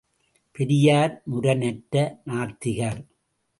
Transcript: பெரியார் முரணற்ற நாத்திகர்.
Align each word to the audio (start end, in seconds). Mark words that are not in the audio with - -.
பெரியார் 0.51 1.21
முரணற்ற 1.25 2.21
நாத்திகர். 2.25 3.01